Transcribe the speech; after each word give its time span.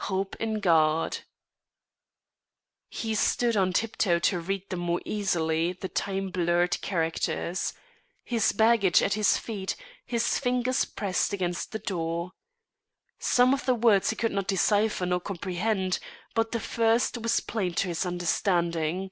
Hope 0.00 0.36
in 0.36 0.60
God" 0.60 1.20
He 2.90 3.14
stood 3.14 3.56
on 3.56 3.72
tiptoe 3.72 4.18
to 4.18 4.38
read 4.38 4.68
the 4.68 4.76
more 4.76 5.00
easily 5.06 5.72
the 5.72 5.88
time 5.88 6.28
blurred 6.28 6.78
characters, 6.82 7.72
his 8.22 8.52
baggage 8.52 9.02
at 9.02 9.14
his 9.14 9.38
feet, 9.38 9.76
his 10.04 10.38
fingers 10.38 10.84
pressed 10.84 11.32
against 11.32 11.72
the 11.72 11.78
door. 11.78 12.32
Some 13.18 13.54
of 13.54 13.64
the 13.64 13.74
words 13.74 14.10
he 14.10 14.16
could 14.16 14.30
not 14.32 14.48
decipher 14.48 15.06
nor 15.06 15.20
comprehend, 15.20 16.00
but 16.34 16.52
the 16.52 16.60
first 16.60 17.16
was 17.16 17.40
plain 17.40 17.72
to 17.76 17.88
his 17.88 18.04
understanding. 18.04 19.10